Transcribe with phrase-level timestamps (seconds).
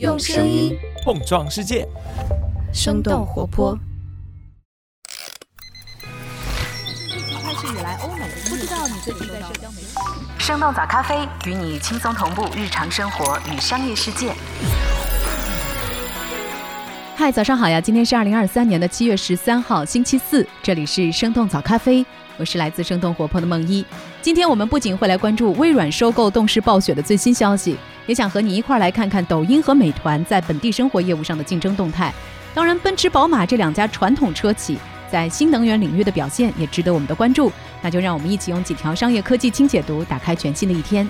[0.00, 1.86] 用声音碰撞世界，
[2.72, 3.78] 生动活泼。
[7.16, 9.86] 疫情开始以来，欧美不知道你最近在社交媒体。
[10.36, 14.34] 生动早咖啡与你轻松同步日常生活与商业世界。
[17.14, 17.80] 嗨，早上好呀！
[17.80, 22.04] 今天是二零二三年的七月十三号，星期四，这里是生动早咖啡，
[22.36, 23.86] 我是来自生动活泼的梦一。
[24.20, 27.76] 今天我们不仅会来关注微软收购动视暴雪的最新消息，
[28.06, 32.12] 也想和你一块来看看抖音和美团在本地生活业务上的竞争动态。
[32.54, 34.78] 当然，奔驰、宝马这两家传统车企
[35.10, 37.50] 在新能源领域的表现也值得我们的关注。
[37.82, 41.08] 那就让我们一起用几条商业科技轻解读，打开全新的一天。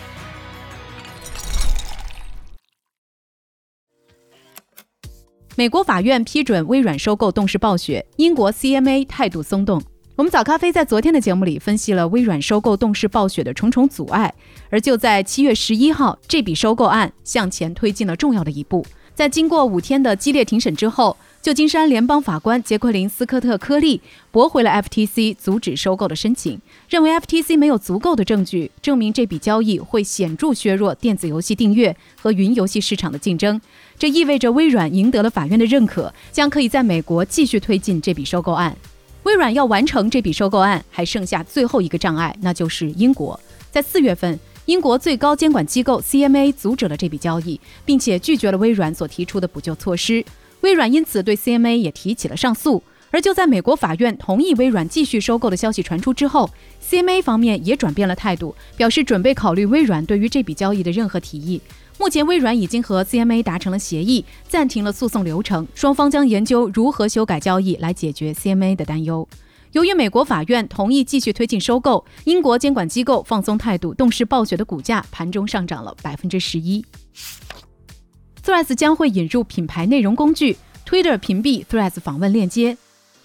[5.56, 9.80] 美国法院批准微软收购动视暴雪，英国 CMA 态度松动。
[10.16, 14.32] 我们早咖啡在昨天的节目里分析了微软收购动视暴雪的重重阻碍，
[14.70, 18.86] 而就在七月十一号，这笔收购案向前推进了重要的一步。
[19.12, 33.60] 在经过五天的激烈庭审之后，旧金山联邦法官杰奎琳·斯科特·科利驳回了 FTC 阻止收购的申请，认为 FTC 没有足够的证据证明这笔交易会显著削弱电子游戏订阅和云游戏市场的竞争。
[33.98, 38.76] 这意味着微软赢得了法院的认可，将可以在美国继续推进这笔收购案。
[39.24, 43.38] 微软要完成这笔收购案，还剩下最后一个障碍，那就是英国。
[43.70, 44.38] 在四月份。
[44.66, 50.24] 英国最高监管机构 CMA 阻止了这笔交易，并且拒绝了微软所提出的补救措施。
[50.62, 52.82] 微软因此对 CMA 也提起了上诉。
[53.10, 56.48] 而就在美国法院同意微软继续收购的消息传出之后
[56.82, 61.60] ，CMA 方面也转变了态度，表示准备考虑微软对于这笔交易的任何提议。
[61.96, 69.26] 目前，微软已经和 CMA 达成了协议，暂停了诉讼流程，双方将研究如何修改交易来解决 CMA 的担忧。
[69.72, 76.84] 由于美国法院同意继续推进收购，英国监管机构放松态度，动视暴雪的股价盘中上涨了百分之十一。
[78.44, 80.56] Threads 将会引入品牌内容工具
[80.86, 82.76] ，Twitter 屏蔽 Threads 访问链接。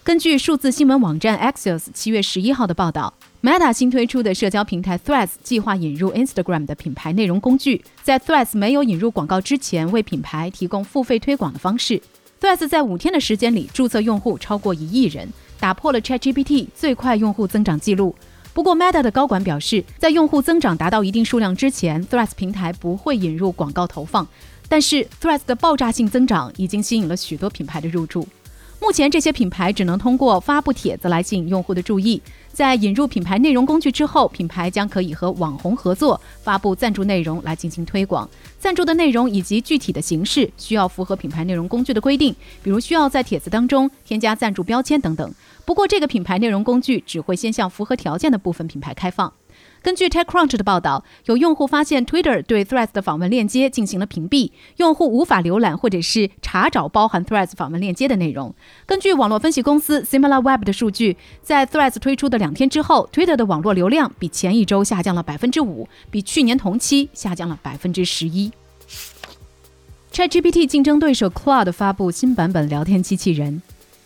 [0.04, 12.02] 根据数字新闻网站 Axios 七月十一号的报道，Meta 新推出的社交平台 Threads 计划引入 Instagram 的品牌内容工具，在 Threads 没有引入广告之前，为品牌提供付费推广的方式。
[12.42, 15.28] Threads 在五天的时间里注册用户超过一亿人。
[15.60, 18.16] 打破了 ChatGPT 最快用户增长记录。
[18.54, 24.26] 不过，Meta 的高管表示，在用户增长达到一定数量之前，Threads 平台不会引入广告投放。
[24.70, 28.26] 但是，Threads 的爆炸性增长已经吸引了许多品牌的入驻。
[28.82, 32.22] 目前，这些品牌只能通过发布帖子来吸引用户的注意。
[32.52, 38.28] 在引入品牌内容工具之后，品牌将可以和网红合作，发布赞助内容来进行推广。
[38.58, 45.32] 赞助的内容以及具体的形式需要符合品牌内容工具的规定，比如需要在帖子当中添加赞助标签等等。
[45.66, 49.32] 不过，这个品牌内容工具只会先向符合条件的部分品牌开放。
[49.82, 58.54] 根据 TechCrunch 的报道，有用户发现 Twitter 对 Threads 的访问链接进行了屏蔽，用户无法浏览或者是查找包含 Threads 访问链接的内容。
[58.86, 68.52] 根据网络分析公司 SimilarWeb 的数据，在 Threads 推出的两天之后，Twitter 的网络流量比前一周下降了百分之五，比去年同期下降了百分之十一。
[70.12, 73.62] ChatGPT 竞争对手 Claude 发布新版本聊天机器人。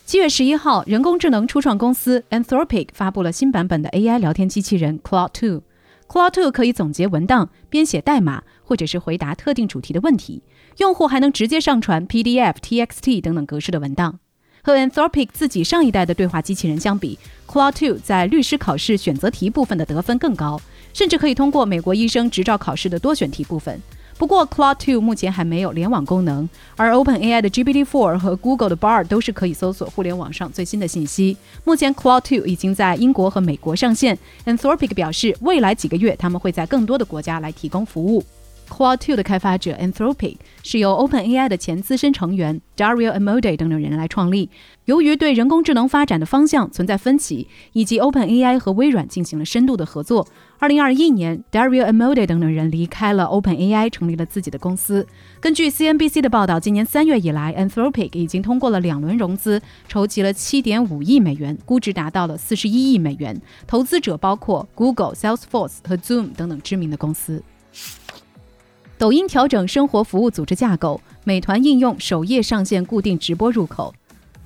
[0.06, 5.62] 七月十一号，人工智能初创公司 Anthropic 发布了新版本的 AI 聊天机器人 Claude Two。
[6.10, 10.44] Claude Two 可以总结文档、编写代码，或者是回答特定主题的问题。
[10.78, 14.20] 用户还能直接上传 PDF、TXT 等等格式的文档。
[14.62, 20.62] 和 Anthropic 自己上一代的对话机器人相比，Claude Two 在律师考试选择题部分的得分更高，
[20.94, 23.82] 甚至可以通过美国医生执照考试的多选题部分。
[24.18, 26.48] 不过，Claude 2目前还没有联网功能，
[26.78, 31.36] 而 OpenAI 的 GPT-4 和 Google 的 Bard 都是可以搜索互联网上最新的信息。
[31.64, 34.18] 目前，Claude 2已经在英国和美国上线。
[34.46, 38.24] Anthropic 表示，未来几个月他们会在更多的国家来提供服务。
[38.70, 44.50] Claude 2的开发者 Anthropic 是由 OpenAI 的前资深成员 Dario Amodei 等等人来创立。
[44.86, 50.28] 由于对人工智能发展的方向存在分歧，以及 OpenAI 和微软进行了深度的合作
[50.60, 55.08] ，2021年 Dario Amodei 等等人离开了 OpenAI，成立了自己的公司。
[55.40, 63.40] 根据 CNBC 的报道，今年三月以来，Anthropic 已经通过了两轮融资，筹集了7.5亿美元，估值达到了41亿美元。
[63.68, 67.42] 投资者包括 Google、Salesforce 和 Zoom 等等知名的公司。
[68.98, 73.94] 抖音调整生活服务组织架构，美团应用首页上线固定直播入口。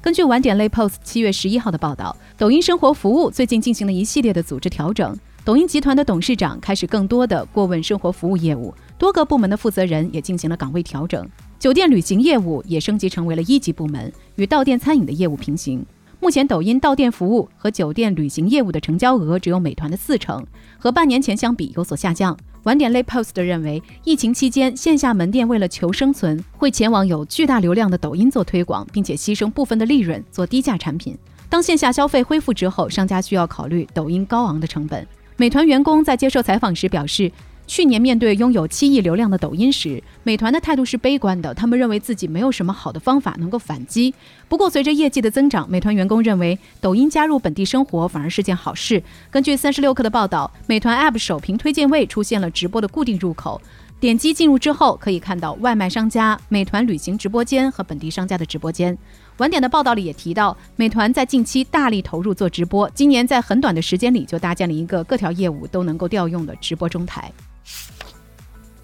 [0.01, 5.15] 根据晚点类 Post 七月十一号的报道，抖音生活服务最近进行了一系列的组织调整。
[5.43, 11.25] 抖音集团的董事长开始更多的过问生活服务业务，多个部门的负责人也进行了岗位调整。
[11.59, 15.85] 酒店旅行业务也升级成为了一级部门，与到店餐饮的业务平行。
[16.19, 20.43] 目前，抖音到店服务和酒店旅行业务的成交额只有美团的四成，
[20.79, 22.35] 和半年前相比有所下降。
[22.67, 31.17] 晚点类 Post 认为，疫情期间线下门店为了求生存，会前往有巨大流量的抖音做推广，并且牺牲部分的利润做低价产品。
[31.47, 35.07] 当线下消费恢复之后，商家需要考虑抖音高昂的成本。
[35.37, 37.31] 美团员工在接受采访时表示。
[37.67, 41.53] 去年面对拥有七亿流量的抖音时，美团的态度是悲观的。
[41.53, 44.13] 他们认为自己没有什么好的方法能够反击。
[44.47, 49.03] 不过，随着业绩的增长，美团员工认为抖音加入本地生活反而是件好事。
[49.29, 53.61] 根据三十六氪的报道，美团 App 首屏推荐位出现了直播的固定入口，
[53.99, 58.97] 点击进入之后可以看到外卖商家、美团旅行直播间和本地商家的直播间。
[59.37, 67.29] 晚点的报道里也提到，美团在近期大力投入做直播，今年在很短的时间里就搭建了一个各条业务都能够调用的直播中台。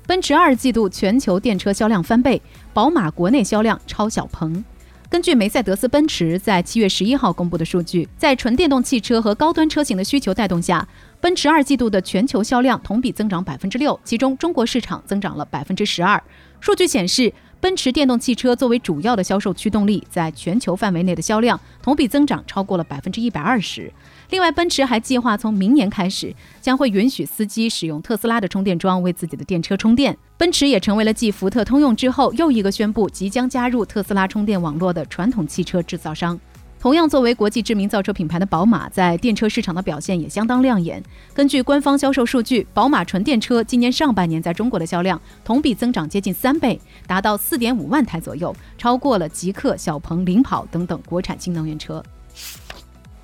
[0.06, 2.41] 奔驰二季度全球电车销量翻倍，
[2.74, 4.63] 宝马国内销量超小鹏。
[5.09, 10.88] 根据梅赛德斯奔驰在七月十一号公布的数据，在纯电动汽车和高端车型的需求带动下，
[11.21, 16.21] 奔驰二季度的全球销量同比增长百分之六，其中中国市场增长了百分之十二。
[16.59, 17.33] 数据显示。
[17.63, 23.89] 奔驰电动汽车作为主要的销售驱动力，在全球范围内的销量同比增长超过了百分之一百二十。
[24.33, 30.18] 另外，奔驰还计划从明年开始，将会允许司机使用特斯拉的充电桩为自己的电车充电。
[30.39, 36.39] 奔驰也成为了继福特、通用之后又一个宣布即将加入特斯拉充电网络的传统汽车制造商。
[36.80, 41.01] 同样作为国际知名造车品牌的宝马，在电车市场的表现也相当亮眼。
[41.35, 52.03] 根据官方销售数据，宝马纯电车今年上半年在中国的销量同比增长接近三倍，达到四点五万台左右，超过了极客、小鹏、领跑等等国产新能源车。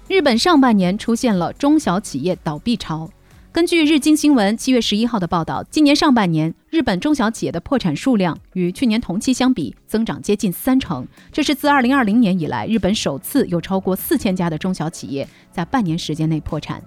[0.10, 3.08] 日本上半年出现了中小企业倒闭潮。
[3.52, 16.82] 根据日经新闻七月十一号的报道，今年上半年日本中小企业的破产数量与去年同期相比增长接近三成，这是自二零二零年以来日本首次有超过四千家的中小企业在半年时间内破产。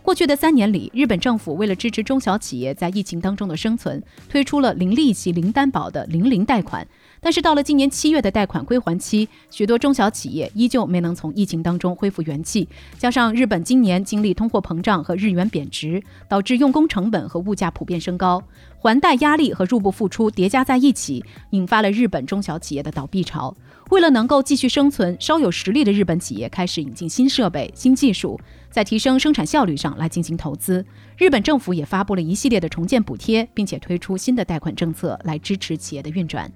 [0.00, 6.86] 过去的三年里，日本政府为了支持中小企业在疫情当中的生存，推出了零利息、零担保的零零贷款。
[7.20, 12.68] 但是到了今年七月的贷款归还期，许多中小企业依旧没能从疫情当中恢复元气。
[12.96, 18.42] 加上日本今年经历通货膨胀和日元贬值，导致用工成本和物价普遍升高，
[18.78, 23.56] 还贷压力和入不敷出叠加在一起，引发了日本中小企业的倒闭潮。
[23.90, 28.38] 为了能够继续生存，稍有实力的日本企业开始引进新设备、新技术，
[28.70, 30.84] 在提升生产效率上来进行投资。
[31.16, 36.52] 日本政府也发布了一系列的重建补贴，并且推出新的贷款政策来支持企业的运转。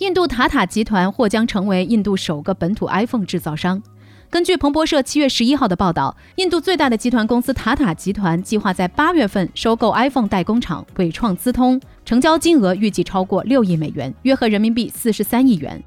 [0.00, 3.82] 印度塔塔集团或将成为印度首个本土 iPhone 制造商。
[4.30, 15.82] 根据彭博社七月十一号的报道，印度最大的集团公司塔塔集团计划在八月份收购 iPhone 代工厂伟创资通，成交金额预计超过六亿美元，约合人民币四十三亿元。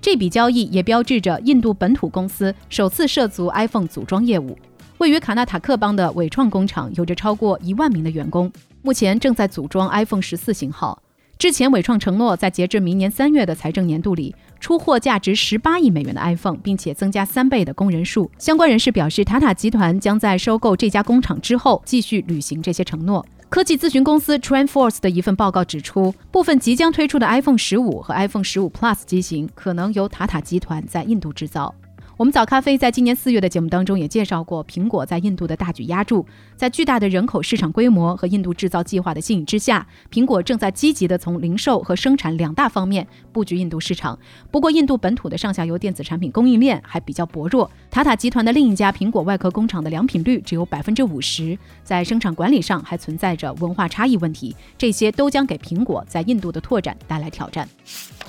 [0.00, 4.58] 这笔交易也标志着印度本土公司首次涉足 iPhone 组装业务。
[4.96, 10.98] 位于卡纳塔克邦的伟创工厂有着超过一万名的员工，目前正在组装 iPhone 十四型号。
[11.40, 18.30] 之前，伟创承诺在截至明年三月的财政年度里出货价值十八亿美元的 iPhone，并且增加三倍的工人数。
[18.36, 23.24] 相关人士表示，塔塔集团将在收购这家工厂之后继续履行这些承诺。
[23.48, 31.74] 科技咨询公司 TrendForce 的一份报告指出，部分即将推出的 iPhone 十五和 iPhone 十五 Plus 机型可能由塔塔集团在印度制造。
[32.20, 44.18] 我们早咖啡在今年四月的节目当中也介绍过，苹果在印度的大举压注，在巨大的人口市场规模和印度制造计划的吸引之下，苹果正在积极的从零售和生产两大方面布局印度市场。
[44.50, 57.66] 不过，印度本土的上下游电子产品供应链还比较薄弱，塔塔集团的另一家苹果外壳工厂的良品率只有百分之五十，在生产管理上还存在着文化差异问题，这些都将给苹果在印度的拓展带来挑战。《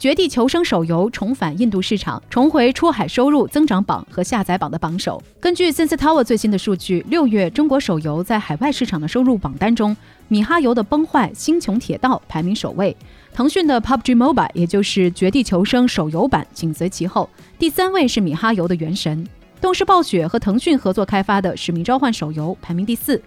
[0.00, 5.22] 绝地求生》手游重返印度市场，重回出海收入增长榜和下载榜的榜首。
[5.38, 9.94] 根据 Sensor Tower 最新的数据，六月中国手游在海外市场的收入榜单中，
[10.28, 12.96] 米哈游的《崩坏：星穹铁道》排名首位，
[13.34, 17.28] 腾讯的 PUBG Mobile，也就是《绝地求生》手游版紧随其后，
[17.58, 19.22] 第三位是米哈游的《原神》。
[19.60, 23.20] 动视暴雪和腾讯合作开发的《使命召唤》手游排名第四。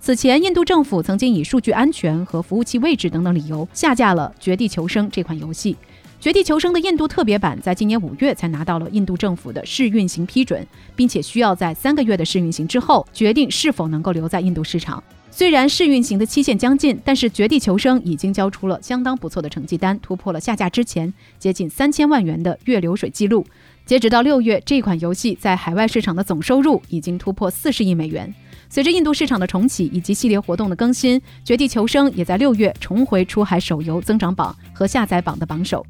[0.00, 5.74] 此前，印度政府曾经以数据安全和服务器位置等等理由下架了《绝地求生》这款游戏。
[6.18, 15.02] 《绝地求生》的印度特别版在今年五月才拿到了印度政府的试运行批准，并且需要在三个月的试运行之后决定是否能够留在印度市场。
[15.30, 23.44] 虽然试运行的期限将近，但是《绝地求生》已经交出了相当不错的成绩单，突破了下架之前接近三千万元的月流水记录。
[23.84, 28.34] 截止到六月，这款游戏在海外市场的总收入已经突破四十亿美元。
[28.68, 35.84] 随着印度市场的重启以及系列活动的更新，《绝地求生》也在六月重回出海手游增长榜和下载榜的榜首。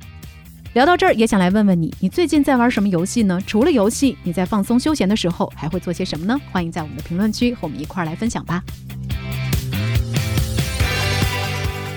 [0.74, 3.40] 聊到这儿，也想来问问你，你最近在玩什么游戏呢？
[3.46, 6.38] 除了游戏，你在放松休闲的时候还会做些什么呢？
[6.52, 8.62] 欢迎在我们的评论区和我们一块儿来分享吧。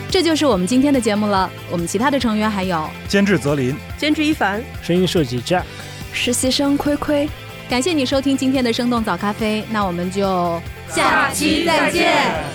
[0.10, 1.52] 这就是我们今天的节目了。
[1.70, 5.64] 我们其他的成员还有监制泽林，监制一凡，声音设计 Jack，
[6.14, 7.30] 实习生亏亏。
[7.70, 10.60] 感谢你收听今天的生动早咖啡，那我们就
[10.90, 12.49] 下期再见。